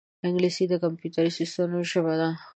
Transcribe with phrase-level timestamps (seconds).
[0.27, 2.29] انګلیسي د کمپیوټري سیستمونو ژبه ده